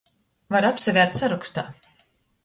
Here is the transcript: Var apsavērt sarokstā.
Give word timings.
Var 0.53 0.67
apsavērt 0.69 1.13
sarokstā. 1.19 1.67